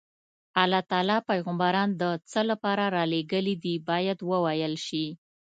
[0.61, 5.05] الله تعالی پیغمبران د څه لپاره رالېږلي دي باید وویل شي.